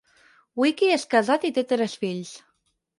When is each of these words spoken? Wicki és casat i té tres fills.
Wicki 0.61 0.89
és 0.95 1.05
casat 1.13 1.47
i 1.51 1.55
té 1.61 1.67
tres 1.75 1.97
fills. 2.05 2.37